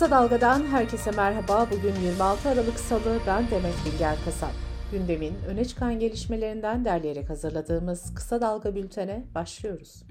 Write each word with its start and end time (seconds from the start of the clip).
Kısa 0.00 0.10
Dalga'dan 0.10 0.66
herkese 0.66 1.10
merhaba. 1.10 1.68
Bugün 1.70 1.94
26 2.04 2.48
Aralık 2.48 2.80
Salı, 2.80 3.20
ben 3.26 3.50
Demet 3.50 3.74
Bilger 3.86 4.16
Kasap. 4.24 4.52
Gündemin 4.92 5.34
öne 5.48 5.64
çıkan 5.64 5.98
gelişmelerinden 5.98 6.84
derleyerek 6.84 7.30
hazırladığımız 7.30 8.14
Kısa 8.14 8.40
Dalga 8.40 8.74
bültene 8.74 9.24
başlıyoruz. 9.34 10.02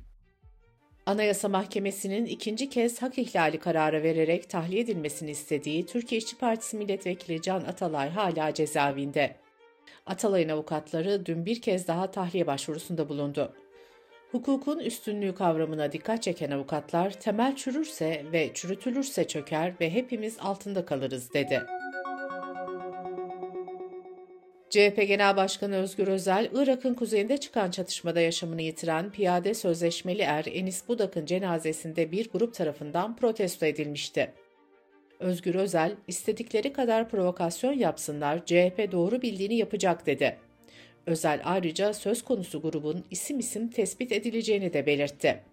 Anayasa 1.05 1.49
Mahkemesi'nin 1.49 2.25
ikinci 2.25 2.69
kez 2.69 3.01
hak 3.01 3.17
ihlali 3.17 3.59
kararı 3.59 4.03
vererek 4.03 4.49
tahliye 4.49 4.81
edilmesini 4.81 5.31
istediği 5.31 5.85
Türkiye 5.85 6.19
İşçi 6.19 6.37
Partisi 6.37 6.77
Milletvekili 6.77 7.41
Can 7.41 7.61
Atalay 7.61 8.09
hala 8.09 8.53
cezaevinde. 8.53 9.35
Atalay'ın 10.05 10.49
avukatları 10.49 11.25
dün 11.25 11.45
bir 11.45 11.61
kez 11.61 11.87
daha 11.87 12.11
tahliye 12.11 12.47
başvurusunda 12.47 13.09
bulundu. 13.09 13.53
Hukukun 14.31 14.79
üstünlüğü 14.79 15.35
kavramına 15.35 15.91
dikkat 15.91 16.23
çeken 16.23 16.51
avukatlar 16.51 17.11
temel 17.11 17.55
çürürse 17.55 18.25
ve 18.31 18.51
çürütülürse 18.53 19.27
çöker 19.27 19.73
ve 19.81 19.93
hepimiz 19.93 20.37
altında 20.39 20.85
kalırız 20.85 21.33
dedi. 21.33 21.61
CHP 24.69 25.07
Genel 25.07 25.37
Başkanı 25.37 25.75
Özgür 25.75 26.07
Özel, 26.07 26.49
Irak'ın 26.53 26.93
kuzeyinde 26.93 27.37
çıkan 27.37 27.71
çatışmada 27.71 28.19
yaşamını 28.21 28.61
yitiren 28.61 29.11
piyade 29.11 29.53
sözleşmeli 29.53 30.21
er 30.21 30.45
Enis 30.51 30.87
Budak'ın 30.87 31.25
cenazesinde 31.25 32.11
bir 32.11 32.29
grup 32.29 32.53
tarafından 32.53 33.15
protesto 33.15 33.65
edilmişti. 33.65 34.33
Özgür 35.19 35.55
Özel, 35.55 35.95
istedikleri 36.07 36.73
kadar 36.73 37.09
provokasyon 37.09 37.73
yapsınlar, 37.73 38.45
CHP 38.45 38.91
doğru 38.91 39.21
bildiğini 39.21 39.55
yapacak 39.55 40.05
dedi. 40.05 40.48
Özel 41.09 41.41
ayrıca 41.43 41.93
söz 41.93 42.21
konusu 42.21 42.61
grubun 42.61 43.03
isim 43.11 43.39
isim 43.39 43.67
tespit 43.67 44.11
edileceğini 44.11 44.73
de 44.73 44.85
belirtti. 44.85 45.43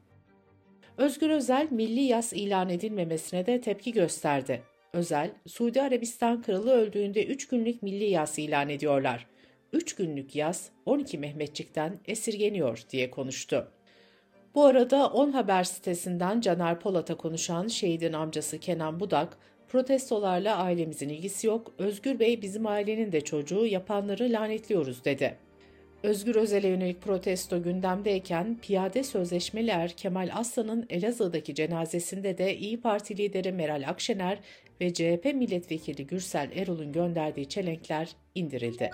Özgür 0.97 1.31
Özel, 1.31 1.69
milli 1.71 2.01
yas 2.01 2.33
ilan 2.33 2.69
edilmemesine 2.69 3.47
de 3.47 3.61
tepki 3.61 3.93
gösterdi. 3.93 4.63
Özel, 4.93 5.31
Suudi 5.47 5.83
Arabistan 5.83 6.43
kralı 6.43 6.71
öldüğünde 6.71 7.27
3 7.27 7.49
günlük 7.49 7.83
milli 7.83 8.05
yas 8.05 8.39
ilan 8.39 8.69
ediyorlar. 8.69 9.27
3 9.73 9.95
günlük 9.95 10.37
yas 10.37 10.69
12 10.87 11.19
Mehmetçik'ten 11.19 11.99
esirgeniyor 12.07 12.83
diye 12.91 13.11
konuştu. 13.11 13.73
Bu 14.55 14.65
arada 14.65 15.07
10 15.07 15.33
Haber 15.33 15.65
sitesinden 15.65 16.41
Caner 16.41 16.81
Polat'a 16.81 17.17
konuşan 17.17 17.69
şehidin 17.69 18.13
amcası 18.13 18.59
Kenan 18.59 19.01
Budak, 19.01 19.39
protestolarla 19.69 20.57
ailemizin 20.57 21.09
ilgisi 21.09 21.47
yok, 21.47 21.75
Özgür 21.79 22.19
Bey 22.19 22.43
bizim 22.43 22.67
ailenin 22.67 23.13
de 23.13 23.21
çocuğu, 23.21 23.67
yapanları 23.67 24.33
lanetliyoruz 24.33 25.05
dedi. 25.05 25.46
Özgür 26.07 26.37
Özel'e 26.37 26.69
yönelik 26.69 27.03
protesto 27.03 27.63
gündemdeyken 27.63 28.59
piyade 28.63 29.03
sözleşmeli 29.03 29.71
er 29.71 29.91
Kemal 29.91 30.31
Aslan'ın 30.33 30.87
Elazığ'daki 30.91 31.55
cenazesinde 31.55 32.39
de 32.39 32.57
İyi 32.57 32.81
Parti 32.81 33.17
lideri 33.17 33.53
Meral 33.53 33.89
Akşener 33.89 34.39
ve 34.81 34.95
CHP 34.95 35.25
milletvekili 35.35 36.07
Gürsel 36.07 36.51
Erol'un 36.55 36.93
gönderdiği 36.93 37.49
çelenkler 37.49 38.09
indirildi. 38.35 38.91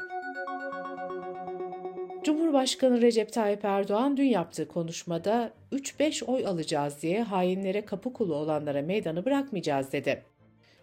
Cumhurbaşkanı 2.25 3.03
Recep 3.03 3.33
Tayyip 3.33 3.65
Erdoğan 3.65 4.17
dün 4.17 4.29
yaptığı 4.29 4.69
konuşmada 4.69 5.53
3-5 5.73 6.25
oy 6.25 6.47
alacağız 6.47 7.03
diye 7.03 7.23
hainlere 7.23 7.85
kapı 7.85 8.13
kulu 8.13 8.35
olanlara 8.35 8.83
meydanı 8.83 9.25
bırakmayacağız 9.25 9.93
dedi. 9.93 10.23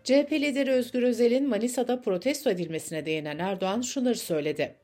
CHP 0.04 0.32
lideri 0.32 0.72
Özgür 0.72 1.04
Özel'in 1.04 1.50
Manisa'da 1.50 2.02
protesto 2.02 2.50
edilmesine 2.50 3.06
değinen 3.06 3.40
Erdoğan 3.40 3.82
şunları 3.82 4.16
söyledi. 4.16 4.76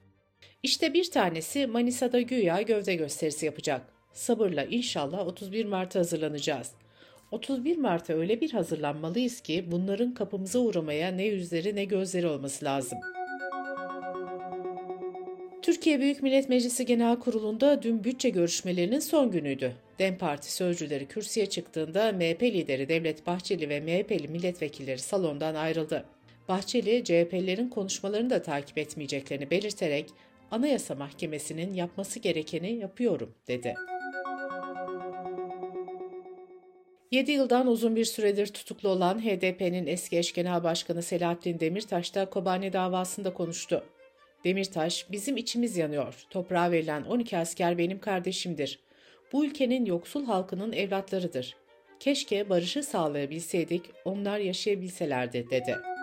İşte 0.63 0.93
bir 0.93 1.11
tanesi 1.11 1.67
Manisa'da 1.67 2.21
güya 2.21 2.61
gövde 2.61 2.95
gösterisi 2.95 3.45
yapacak. 3.45 3.81
Sabırla 4.13 4.63
inşallah 4.63 5.27
31 5.27 5.65
Mart'a 5.65 5.99
hazırlanacağız. 5.99 6.71
31 7.31 7.77
Mart'a 7.77 8.13
öyle 8.13 8.41
bir 8.41 8.51
hazırlanmalıyız 8.51 9.41
ki 9.41 9.66
bunların 9.71 10.13
kapımıza 10.13 10.59
uğramaya 10.59 11.11
ne 11.11 11.25
yüzleri 11.25 11.75
ne 11.75 11.85
gözleri 11.85 12.27
olması 12.27 12.66
lazım. 12.66 13.00
Türkiye 15.61 16.00
Büyük 16.00 16.23
Millet 16.23 16.50
Meclisi 16.50 16.85
Genel 16.85 17.19
Kurulu'nda 17.19 17.83
dün 17.83 18.03
bütçe 18.03 18.29
görüşmelerinin 18.29 19.00
son 19.00 19.31
günüydü. 19.31 19.73
DEM 20.00 20.17
Parti 20.17 20.53
sözcüleri 20.53 21.06
kürsüye 21.07 21.45
çıktığında 21.45 22.12
MHP 22.12 22.44
lideri 22.44 22.89
Devlet 22.89 23.27
Bahçeli 23.27 23.69
ve 23.69 23.79
MHP'li 23.79 24.27
milletvekilleri 24.27 25.00
salondan 25.00 25.56
ayrıldı. 25.56 26.06
Bahçeli, 26.47 27.03
CHP'lerin 27.03 27.69
konuşmalarını 27.69 28.29
da 28.29 28.41
takip 28.41 28.77
etmeyeceklerini 28.77 29.51
belirterek 29.51 30.09
Anayasa 30.51 30.95
Mahkemesi'nin 30.95 31.73
yapması 31.73 32.19
gerekeni 32.19 32.72
yapıyorum 32.72 33.35
dedi. 33.47 33.75
7 37.11 37.31
yıldan 37.31 37.67
uzun 37.67 37.95
bir 37.95 38.06
süredir 38.06 38.47
tutuklu 38.47 38.89
olan 38.89 39.19
HDP'nin 39.25 39.88
eski 39.88 40.17
eş 40.17 40.33
genel 40.33 40.63
başkanı 40.63 41.03
Selahattin 41.03 41.59
Demirtaş 41.59 42.16
da 42.16 42.29
Kobane 42.29 42.73
davasında 42.73 43.33
konuştu. 43.33 43.83
Demirtaş, 44.44 45.11
bizim 45.11 45.38
içimiz 45.38 45.78
yanıyor. 45.78 46.25
Toprağa 46.29 46.72
verilen 46.72 47.03
12 47.03 47.38
asker 47.38 47.77
benim 47.77 48.00
kardeşimdir. 48.00 48.79
Bu 49.33 49.45
ülkenin 49.45 49.85
yoksul 49.85 50.25
halkının 50.25 50.73
evlatlarıdır. 50.73 51.56
Keşke 52.00 52.50
barışı 52.50 52.83
sağlayabilseydik, 52.83 53.81
onlar 54.06 54.39
yaşayabilselerdi, 54.39 55.50
dedi. 55.50 55.94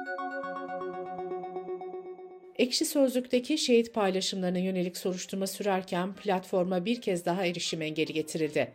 Ekşi 2.63 2.85
Sözlük'teki 2.85 3.59
şehit 3.59 3.95
paylaşımlarına 3.95 4.59
yönelik 4.59 4.97
soruşturma 4.97 5.47
sürerken 5.47 6.15
platforma 6.15 6.85
bir 6.85 7.01
kez 7.01 7.25
daha 7.25 7.47
erişim 7.47 7.83
engeli 7.83 8.13
getirildi. 8.13 8.73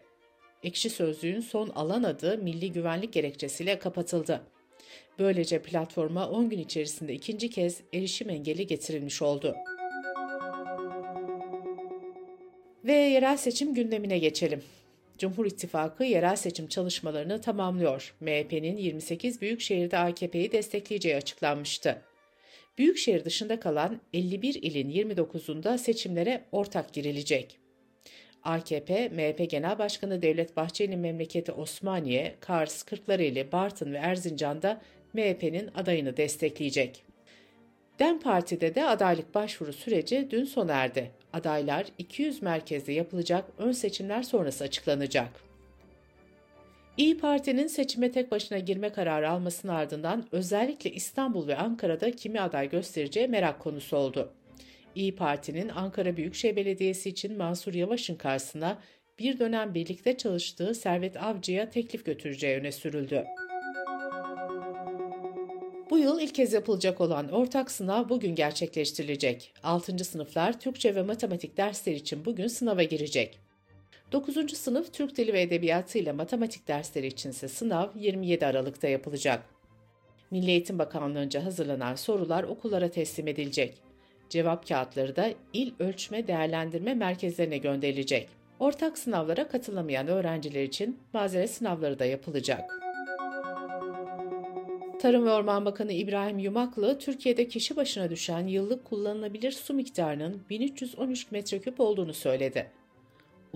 Ekşi 0.64 0.90
Sözlük'ün 0.90 1.42
son 1.42 1.70
alan 1.70 2.04
adı 2.04 2.38
milli 2.38 2.72
güvenlik 2.72 3.14
gerekçesiyle 3.14 3.80
kapatıldı. 3.80 4.42
Böylece 5.20 5.62
platforma 5.62 6.30
10 6.30 6.50
gün 6.50 6.60
içerisinde 6.60 7.14
ikinci 7.14 7.50
kez 7.50 7.82
erişim 7.94 8.30
engeli 8.30 8.68
getirilmiş 8.68 9.22
oldu. 9.22 9.56
Ve 12.86 12.94
yerel 12.94 13.38
seçim 13.38 13.74
gündemine 13.74 14.20
geçelim. 14.20 14.64
Cumhur 15.18 15.46
İttifakı 15.46 16.04
yerel 16.04 16.36
seçim 16.36 16.68
çalışmalarını 16.68 17.42
tamamlıyor. 17.42 18.16
MHP'nin 18.20 18.78
28 18.78 19.42
büyük 19.42 19.62
şehirde 19.62 19.98
AKP'yi 19.98 20.52
destekleyeceği 20.52 21.16
açıklanmıştı. 21.16 22.07
Büyükşehir 22.78 23.26
dışında 23.26 23.60
kalan 23.60 24.02
51 24.14 24.54
ilin 24.54 24.90
29'unda 24.90 25.78
seçimlere 25.78 26.44
ortak 26.52 26.94
girilecek. 26.94 27.60
AKP, 28.44 29.10
MHP 29.10 29.50
Genel 29.50 29.80
Başkanı 29.80 30.22
Devlet 30.22 30.58
Bahçeli'nin 30.58 31.00
memleketi 31.00 31.52
Osmaniye, 31.52 32.36
Kars, 32.40 32.84
Kırklareli, 32.84 33.52
Bartın 33.52 33.94
ve 33.94 33.98
Erzincan'da 33.98 34.82
MHP'nin 35.14 35.70
adayını 35.76 36.18
destekleyecek. 36.18 37.04
DEM 38.00 38.20
Parti'de 38.20 38.76
de 38.76 38.86
adaylık 38.86 39.36
başvuru 39.36 39.74
süreci 39.74 40.28
dün 40.32 40.44
sona 40.44 40.74
erdi. 40.74 41.12
Adaylar 41.34 41.86
200 41.98 42.42
merkezde 42.42 42.94
yapılacak 42.94 43.46
ön 43.58 43.72
seçimler 43.72 44.24
sonrası 44.24 44.64
açıklanacak. 44.64 45.47
İyi 46.98 47.18
Parti'nin 47.18 47.68
seçime 47.68 48.12
tek 48.12 48.32
başına 48.32 48.60
girme 48.60 48.90
kararı 48.90 49.30
almasının 49.30 49.74
ardından 49.74 50.26
özellikle 50.32 50.92
İstanbul 50.92 51.48
ve 51.48 51.58
Ankara'da 51.58 52.12
kimi 52.12 52.42
aday 52.42 52.70
göstereceği 52.70 53.28
merak 53.28 53.60
konusu 53.60 53.98
oldu. 53.98 54.34
İyi 54.96 55.16
Parti'nin 55.16 55.70
Ankara 55.70 56.18
Büyükşehir 56.18 56.56
Belediyesi 56.56 57.10
için 57.10 57.38
Mansur 57.38 57.74
Yavaş'ın 57.74 58.16
karşısına 58.16 58.80
bir 59.20 59.40
dönem 59.40 59.74
birlikte 59.74 60.18
çalıştığı 60.18 60.76
Servet 60.76 61.24
Avcı'ya 61.24 61.70
teklif 61.70 62.06
götüreceği 62.06 62.58
öne 62.58 62.72
sürüldü. 62.72 63.26
Bu 65.90 65.98
yıl 65.98 66.20
ilk 66.20 66.36
kez 66.36 66.54
yapılacak 66.54 67.02
olan 67.02 67.30
ortak 67.30 67.72
sınav 67.72 68.10
bugün 68.10 68.36
gerçekleştirilecek. 68.36 69.54
6. 69.64 70.06
sınıflar 70.06 70.60
Türkçe 70.60 70.96
ve 70.96 71.02
matematik 71.02 71.58
dersleri 71.58 71.96
için 71.96 72.26
bugün 72.26 72.48
sınava 72.48 72.84
girecek. 72.84 73.47
9. 74.12 74.58
sınıf 74.58 74.94
Türk 74.94 75.18
Dili 75.18 75.34
ve 75.34 75.42
Edebiyatı 75.42 75.98
ile 75.98 76.12
matematik 76.12 76.68
dersleri 76.68 77.08
içinse 77.08 77.48
sınav 77.48 77.88
27 77.96 78.46
Aralık'ta 78.46 78.88
yapılacak. 78.88 79.44
Milli 80.32 80.52
Eğitim 80.52 80.80
Bakanlığı'nca 80.80 81.46
hazırlanan 81.46 81.96
sorular 81.96 82.44
okullara 82.44 82.90
teslim 82.92 83.28
edilecek. 83.28 83.78
Cevap 84.30 84.68
kağıtları 84.68 85.16
da 85.16 85.30
il 85.54 85.74
ölçme 85.80 86.28
değerlendirme 86.28 86.94
merkezlerine 86.94 87.58
gönderilecek. 87.58 88.30
Ortak 88.60 88.98
sınavlara 88.98 89.48
katılamayan 89.48 90.08
öğrenciler 90.08 90.64
için 90.64 91.00
mazeret 91.14 91.50
sınavları 91.50 92.00
da 92.00 92.06
yapılacak. 92.06 92.72
Tarım 95.02 95.26
ve 95.26 95.32
Orman 95.32 95.66
Bakanı 95.66 95.94
İbrahim 95.94 96.40
Yumaklı, 96.40 97.00
Türkiye'de 97.00 97.48
kişi 97.48 97.76
başına 97.76 98.10
düşen 98.10 98.48
yıllık 98.48 98.86
kullanılabilir 98.86 99.52
su 99.52 99.74
miktarının 99.74 100.42
1313 100.50 101.32
metreküp 101.32 101.80
olduğunu 101.80 102.14
söyledi. 102.14 102.72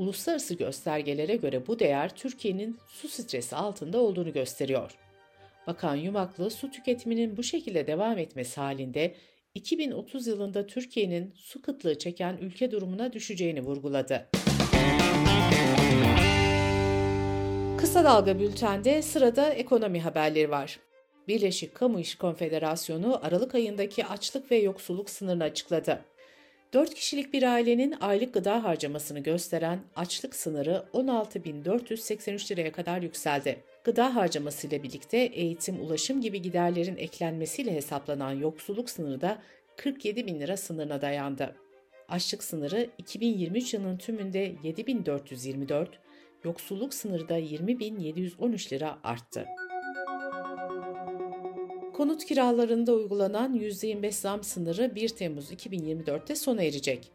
Uluslararası 0.01 0.53
göstergelere 0.53 1.35
göre 1.35 1.67
bu 1.67 1.79
değer 1.79 2.15
Türkiye'nin 2.15 2.77
su 2.87 3.07
stresi 3.07 3.55
altında 3.55 3.99
olduğunu 3.99 4.33
gösteriyor. 4.33 4.91
Bakan 5.67 5.95
Yumaklı 5.95 6.49
su 6.49 6.71
tüketiminin 6.71 7.37
bu 7.37 7.43
şekilde 7.43 7.87
devam 7.87 8.17
etmesi 8.17 8.61
halinde 8.61 9.15
2030 9.55 10.27
yılında 10.27 10.67
Türkiye'nin 10.67 11.33
su 11.35 11.61
kıtlığı 11.61 11.97
çeken 11.97 12.37
ülke 12.41 12.71
durumuna 12.71 13.13
düşeceğini 13.13 13.61
vurguladı. 13.61 14.29
Kısa 17.77 18.03
Dalga 18.03 18.39
Bülten'de 18.39 19.01
sırada 19.01 19.49
ekonomi 19.49 20.01
haberleri 20.01 20.49
var. 20.49 20.79
Birleşik 21.27 21.75
Kamu 21.75 21.99
İş 21.99 22.15
Konfederasyonu 22.15 23.25
Aralık 23.25 23.55
ayındaki 23.55 24.05
açlık 24.05 24.51
ve 24.51 24.57
yoksulluk 24.57 25.09
sınırını 25.09 25.43
açıkladı. 25.43 26.01
4 26.73 26.93
kişilik 26.93 27.33
bir 27.33 27.43
ailenin 27.43 27.95
aylık 27.99 28.33
gıda 28.33 28.63
harcamasını 28.63 29.19
gösteren 29.19 29.79
açlık 29.95 30.35
sınırı 30.35 30.85
16.483 30.93 32.51
liraya 32.51 32.71
kadar 32.71 33.01
yükseldi. 33.01 33.63
Gıda 33.83 34.15
harcaması 34.15 34.67
ile 34.67 34.83
birlikte 34.83 35.17
eğitim, 35.17 35.81
ulaşım 35.81 36.21
gibi 36.21 36.41
giderlerin 36.41 36.97
eklenmesiyle 36.97 37.71
hesaplanan 37.75 38.31
yoksulluk 38.31 38.89
sınırı 38.89 39.21
da 39.21 39.41
47 39.77 40.27
bin 40.27 40.39
lira 40.39 40.57
sınırına 40.57 41.01
dayandı. 41.01 41.55
Açlık 42.09 42.43
sınırı 42.43 42.89
2023 42.97 43.73
yılının 43.73 43.97
tümünde 43.97 44.55
7424, 44.63 45.99
yoksulluk 46.43 46.93
sınırı 46.93 47.29
da 47.29 47.39
20.713 47.39 48.73
lira 48.73 48.97
arttı. 49.03 49.45
Konut 52.01 52.25
kiralarında 52.25 52.93
uygulanan 52.93 53.55
%25 53.55 54.11
zam 54.11 54.43
sınırı 54.43 54.95
1 54.95 55.09
Temmuz 55.09 55.51
2024'te 55.51 56.35
sona 56.35 56.63
erecek. 56.63 57.11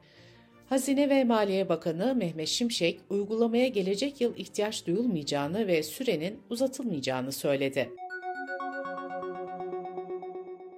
Hazine 0.69 1.11
ve 1.11 1.25
Maliye 1.25 1.69
Bakanı 1.69 2.15
Mehmet 2.15 2.49
Şimşek, 2.49 3.01
uygulamaya 3.11 3.69
gelecek 3.69 4.21
yıl 4.21 4.37
ihtiyaç 4.37 4.87
duyulmayacağını 4.87 5.67
ve 5.67 5.83
sürenin 5.83 6.39
uzatılmayacağını 6.51 7.33
söyledi. 7.33 7.91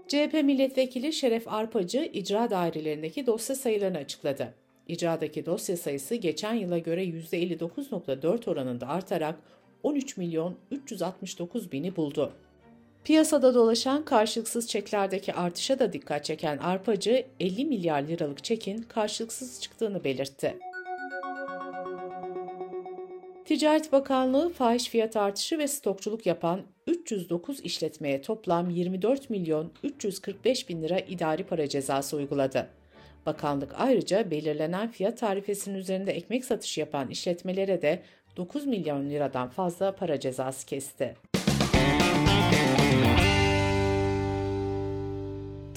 CHP 0.08 0.34
milletvekili 0.44 1.12
Şeref 1.12 1.48
Arpacı 1.48 2.10
icra 2.12 2.50
dairelerindeki 2.50 3.26
dosya 3.26 3.56
sayılarını 3.56 3.98
açıkladı. 3.98 4.54
İcradaki 4.86 5.46
dosya 5.46 5.76
sayısı 5.76 6.14
geçen 6.14 6.54
yıla 6.54 6.78
göre 6.78 7.04
%59.4 7.04 8.50
oranında 8.50 8.88
artarak 8.88 9.38
13 9.82 10.16
milyon 10.16 10.56
369 10.70 11.72
bini 11.72 11.96
buldu. 11.96 12.32
Piyasada 13.08 13.54
dolaşan 13.54 14.04
karşılıksız 14.04 14.68
çeklerdeki 14.68 15.34
artışa 15.34 15.78
da 15.78 15.92
dikkat 15.92 16.24
çeken 16.24 16.58
Arpacı 16.58 17.26
50 17.40 17.64
milyar 17.64 18.02
liralık 18.02 18.44
çekin 18.44 18.82
karşılıksız 18.82 19.60
çıktığını 19.60 20.04
belirtti. 20.04 20.58
Ticaret 23.44 23.92
Bakanlığı 23.92 24.52
fahiş 24.52 24.88
fiyat 24.88 25.16
artışı 25.16 25.58
ve 25.58 25.68
stokçuluk 25.68 26.26
yapan 26.26 26.60
309 26.86 27.60
işletmeye 27.60 28.22
toplam 28.22 28.70
24 28.70 29.30
milyon 29.30 29.72
345 29.82 30.68
bin 30.68 30.82
lira 30.82 30.98
idari 30.98 31.44
para 31.44 31.68
cezası 31.68 32.16
uyguladı. 32.16 32.68
Bakanlık 33.26 33.74
ayrıca 33.78 34.30
belirlenen 34.30 34.90
fiyat 34.90 35.18
tarifesinin 35.18 35.78
üzerinde 35.78 36.12
ekmek 36.12 36.44
satışı 36.44 36.80
yapan 36.80 37.10
işletmelere 37.10 37.82
de 37.82 38.02
9 38.36 38.66
milyon 38.66 39.10
liradan 39.10 39.48
fazla 39.48 39.94
para 39.94 40.20
cezası 40.20 40.66
kesti. 40.66 41.27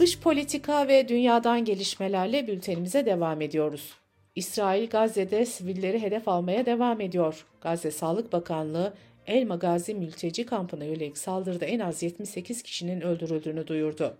Dış 0.02 0.20
politika 0.20 0.88
ve 0.88 1.08
dünyadan 1.08 1.66
gelişmelerle 1.66 2.48
bültenimize 2.48 3.06
devam 3.06 3.42
ediyoruz. 3.42 3.94
İsrail 4.36 4.90
Gazze'de 4.90 5.46
sivilleri 5.46 6.02
hedef 6.02 6.28
almaya 6.28 6.66
devam 6.66 7.02
ediyor. 7.02 7.46
Gazze 7.62 7.92
Sağlık 7.92 8.34
Bakanlığı 8.34 8.94
El 9.28 9.48
Magazi 9.48 9.96
mülteci 9.96 10.46
kampına 10.46 10.84
yönelik 10.84 11.18
saldırıda 11.18 11.66
en 11.66 11.80
az 11.80 12.04
78 12.04 12.64
kişinin 12.64 13.02
öldürüldüğünü 13.02 13.68
duyurdu. 13.68 14.18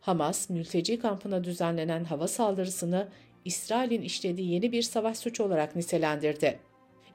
Hamas, 0.00 0.50
mülteci 0.50 0.98
kampına 0.98 1.44
düzenlenen 1.44 2.04
hava 2.04 2.28
saldırısını 2.28 3.08
İsrail'in 3.44 4.02
işlediği 4.02 4.52
yeni 4.52 4.72
bir 4.72 4.82
savaş 4.82 5.18
suçu 5.18 5.44
olarak 5.44 5.76
nitelendirdi. 5.76 6.58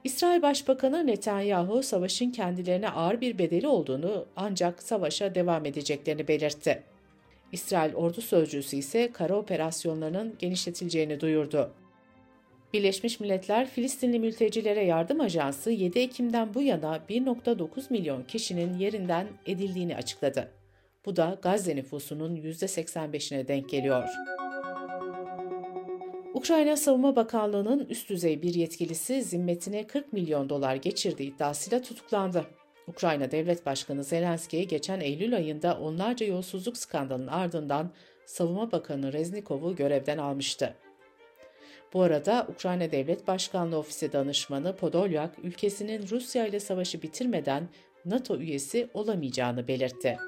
İsrail 0.04 0.42
Başbakanı 0.42 1.06
Netanyahu 1.06 1.82
savaşın 1.82 2.30
kendilerine 2.30 2.88
ağır 2.88 3.20
bir 3.20 3.38
bedeli 3.38 3.68
olduğunu 3.68 4.26
ancak 4.36 4.82
savaşa 4.82 5.34
devam 5.34 5.66
edeceklerini 5.66 6.28
belirtti. 6.28 6.89
İsrail 7.52 7.94
ordu 7.94 8.20
sözcüsü 8.20 8.76
ise 8.76 9.12
kara 9.12 9.36
operasyonlarının 9.36 10.34
genişletileceğini 10.38 11.20
duyurdu. 11.20 11.74
Birleşmiş 12.72 13.20
Milletler 13.20 13.70
Filistinli 13.70 14.18
Mültecilere 14.18 14.84
Yardım 14.84 15.20
Ajansı 15.20 15.70
7 15.70 15.98
Ekim'den 15.98 16.54
bu 16.54 16.62
yana 16.62 16.96
1.9 17.08 17.68
milyon 17.90 18.22
kişinin 18.22 18.78
yerinden 18.78 19.26
edildiğini 19.46 19.96
açıkladı. 19.96 20.50
Bu 21.06 21.16
da 21.16 21.38
Gazze 21.42 21.76
nüfusunun 21.76 22.36
%85'ine 22.36 23.48
denk 23.48 23.68
geliyor. 23.68 24.08
Ukrayna 26.34 26.76
Savunma 26.76 27.16
Bakanlığı'nın 27.16 27.86
üst 27.86 28.10
düzey 28.10 28.42
bir 28.42 28.54
yetkilisi 28.54 29.22
zimmetine 29.22 29.86
40 29.86 30.12
milyon 30.12 30.48
dolar 30.48 30.74
geçirdiği 30.74 31.34
iddiasıyla 31.34 31.82
tutuklandı. 31.82 32.46
Ukrayna 32.90 33.30
Devlet 33.30 33.66
Başkanı 33.66 34.04
Zelenski'ye 34.04 34.64
geçen 34.64 35.00
Eylül 35.00 35.36
ayında 35.36 35.78
onlarca 35.78 36.26
yolsuzluk 36.26 36.76
skandalının 36.76 37.26
ardından 37.26 37.90
Savunma 38.26 38.72
Bakanı 38.72 39.12
Reznikov'u 39.12 39.76
görevden 39.76 40.18
almıştı. 40.18 40.74
Bu 41.92 42.02
arada 42.02 42.46
Ukrayna 42.54 42.90
Devlet 42.90 43.26
Başkanlığı 43.26 43.78
Ofisi 43.78 44.12
Danışmanı 44.12 44.76
Podolyak, 44.76 45.30
ülkesinin 45.42 46.08
Rusya 46.10 46.46
ile 46.46 46.60
savaşı 46.60 47.02
bitirmeden 47.02 47.68
NATO 48.04 48.36
üyesi 48.36 48.88
olamayacağını 48.94 49.68
belirtti. 49.68 50.18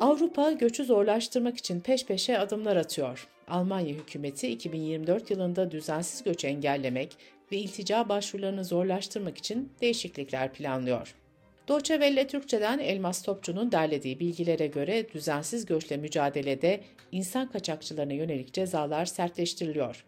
Avrupa 0.00 0.52
göçü 0.52 0.84
zorlaştırmak 0.84 1.58
için 1.58 1.80
peş 1.80 2.06
peşe 2.06 2.38
adımlar 2.38 2.76
atıyor. 2.76 3.28
Almanya 3.48 3.94
hükümeti 3.94 4.48
2024 4.48 5.30
yılında 5.30 5.70
düzensiz 5.70 6.24
göçü 6.24 6.46
engellemek 6.46 7.16
ve 7.52 7.56
iltica 7.56 8.08
başvurularını 8.08 8.64
zorlaştırmak 8.64 9.38
için 9.38 9.72
değişiklikler 9.80 10.52
planlıyor. 10.52 11.14
Deutsche 11.68 11.94
Welle 11.94 12.26
Türkçe'den 12.26 12.78
Elmas 12.78 13.22
Topçu'nun 13.22 13.72
derlediği 13.72 14.20
bilgilere 14.20 14.66
göre 14.66 15.06
düzensiz 15.14 15.66
göçle 15.66 15.96
mücadelede 15.96 16.80
insan 17.12 17.50
kaçakçılarına 17.50 18.12
yönelik 18.12 18.52
cezalar 18.52 19.06
sertleştiriliyor. 19.06 20.04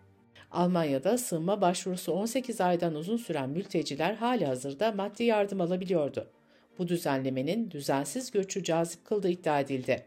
Almanya'da 0.50 1.19
sığınma 1.19 1.61
başvurusu 1.61 2.12
18 2.12 2.61
aydan 2.61 2.94
uzun 2.94 3.17
süren 3.17 3.50
mülteciler 3.50 4.14
hali 4.14 4.46
hazırda 4.46 4.93
maddi 4.93 5.25
yardım 5.25 5.61
alabiliyordu. 5.61 6.31
Bu 6.79 6.88
düzenlemenin 6.88 7.70
düzensiz 7.70 8.31
göçü 8.31 8.64
cazip 8.64 9.05
kıldığı 9.05 9.31
iddia 9.31 9.61
edildi. 9.61 10.06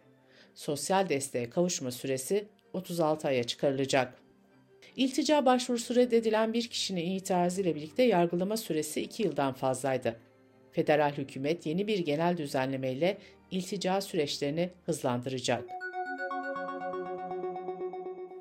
Sosyal 0.55 1.09
desteğe 1.09 1.49
kavuşma 1.49 1.91
süresi 1.91 2.47
36 2.73 3.27
aya 3.27 3.43
çıkarılacak. 3.43 4.26
İltica 4.97 5.45
başvurusu 5.45 5.95
reddedilen 5.95 6.53
bir 6.53 6.67
kişinin 6.67 7.11
itirazı 7.11 7.61
ile 7.61 7.75
birlikte 7.75 8.03
yargılama 8.03 8.57
süresi 8.57 9.01
2 9.01 9.23
yıldan 9.23 9.53
fazlaydı. 9.53 10.19
Federal 10.71 11.11
hükümet 11.11 11.65
yeni 11.65 11.87
bir 11.87 11.99
genel 11.99 12.37
düzenlemeyle 12.37 13.17
iltica 13.51 14.01
süreçlerini 14.01 14.69
hızlandıracak. 14.85 15.63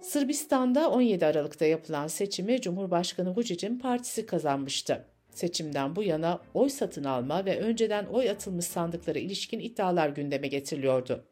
Sırbistan'da 0.00 0.90
17 0.90 1.26
Aralık'ta 1.26 1.66
yapılan 1.66 2.07
seçimi 2.07 2.61
Cumhurbaşkanı 2.61 3.37
Vucic'in 3.37 3.78
partisi 3.78 4.26
kazanmıştı. 4.26 5.04
Seçimden 5.31 5.97
bu 5.97 6.02
yana 6.02 6.40
oy 6.54 6.69
satın 6.69 7.04
alma 7.04 7.45
ve 7.45 7.59
önceden 7.59 8.07
oy 8.07 8.31
atılmış 8.31 8.64
sandıklara 8.64 9.19
ilişkin 9.19 9.61
iddialar 9.61 10.09
gündeme 10.09 10.49
getiriliyordu. 10.49 11.25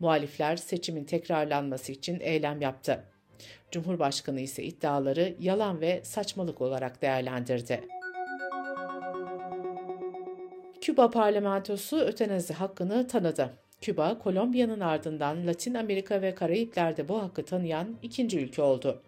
Muhalifler 0.00 0.56
seçimin 0.56 1.04
tekrarlanması 1.04 1.92
için 1.92 2.20
eylem 2.20 2.60
yaptı. 2.60 3.13
Cumhurbaşkanı 3.70 4.40
ise 4.40 4.62
iddiaları 4.62 5.34
yalan 5.40 5.80
ve 5.80 6.00
saçmalık 6.04 6.60
olarak 6.60 7.02
değerlendirdi. 7.02 7.80
Küba 10.80 11.10
parlamentosu 11.10 11.98
ötenazi 12.00 12.54
hakkını 12.54 13.08
tanıdı. 13.08 13.50
Küba, 13.80 14.18
Kolombiya'nın 14.18 14.80
ardından 14.80 15.46
Latin 15.46 15.74
Amerika 15.74 16.22
ve 16.22 16.34
Karayipler'de 16.34 17.08
bu 17.08 17.22
hakkı 17.22 17.44
tanıyan 17.44 17.96
ikinci 18.02 18.40
ülke 18.40 18.62
oldu. 18.62 19.02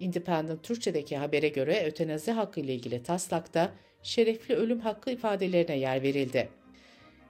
Independent 0.00 0.62
Türkçe'deki 0.62 1.16
habere 1.16 1.48
göre 1.48 1.84
ötenazi 1.86 2.32
hakkı 2.32 2.60
ile 2.60 2.74
ilgili 2.74 3.02
taslakta 3.02 3.70
şerefli 4.02 4.54
ölüm 4.54 4.80
hakkı 4.80 5.10
ifadelerine 5.10 5.78
yer 5.78 6.02
verildi. 6.02 6.48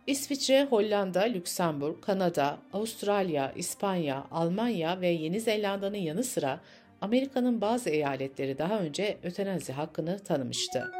İsviçre, 0.06 0.64
Hollanda, 0.64 1.20
Lüksemburg, 1.20 2.00
Kanada, 2.00 2.58
Avustralya, 2.72 3.52
İspanya, 3.56 4.24
Almanya 4.30 5.00
ve 5.00 5.08
Yeni 5.08 5.40
Zelanda'nın 5.40 5.96
yanı 5.96 6.24
sıra 6.24 6.60
Amerika'nın 7.00 7.60
bazı 7.60 7.90
eyaletleri 7.90 8.58
daha 8.58 8.78
önce 8.78 9.16
ötenazi 9.22 9.72
hakkını 9.72 10.18
tanımıştı. 10.18 10.92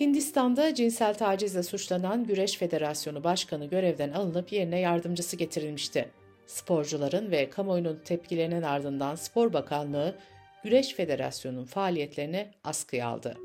Hindistan'da 0.00 0.74
cinsel 0.74 1.14
tacizle 1.14 1.62
suçlanan 1.62 2.24
Güreş 2.24 2.56
Federasyonu 2.56 3.24
Başkanı 3.24 3.64
görevden 3.64 4.12
alınıp 4.12 4.52
yerine 4.52 4.80
yardımcısı 4.80 5.36
getirilmişti. 5.36 6.08
Sporcuların 6.46 7.30
ve 7.30 7.50
kamuoyunun 7.50 8.00
tepkilerinin 8.04 8.62
ardından 8.62 9.14
Spor 9.14 9.52
Bakanlığı 9.52 10.14
Güreş 10.64 10.94
Federasyonu'nun 10.94 11.64
faaliyetlerini 11.64 12.48
askıya 12.64 13.06
aldı. 13.08 13.36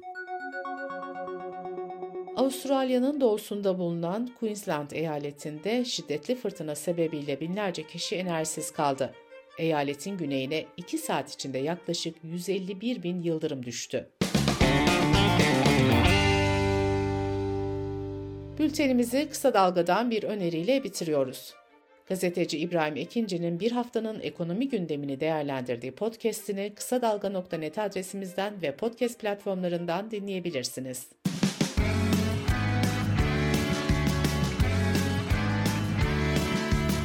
Avustralya'nın 2.46 3.22
doğusunda 3.22 3.80
bulunan 3.80 4.30
Queensland 4.40 4.92
eyaletinde 4.92 5.86
şiddetli 5.86 6.36
fırtına 6.36 6.76
sebebiyle 6.76 7.40
binlerce 7.40 7.88
kişi 7.88 8.16
enerjisiz 8.16 8.72
kaldı. 8.72 9.14
Eyaletin 9.58 10.18
güneyine 10.18 10.66
2 10.78 10.98
saat 10.98 11.34
içinde 11.34 11.58
yaklaşık 11.58 12.16
151 12.24 13.04
bin 13.04 13.22
yıldırım 13.22 13.66
düştü. 13.66 14.10
Bültenimizi 18.60 19.30
kısa 19.30 19.54
dalgadan 19.54 20.12
bir 20.12 20.24
öneriyle 20.24 20.84
bitiriyoruz. 20.84 21.54
Gazeteci 22.08 22.58
İbrahim 22.58 22.96
Ekinci'nin 22.96 23.60
bir 23.60 23.72
haftanın 23.72 24.20
ekonomi 24.20 24.70
gündemini 24.70 25.20
değerlendirdiği 25.20 25.92
podcast'ini 25.92 26.74
kısa 26.76 27.02
dalga.net 27.02 27.78
adresimizden 27.78 28.62
ve 28.62 28.76
podcast 28.76 29.20
platformlarından 29.20 30.12
dinleyebilirsiniz. 30.12 31.08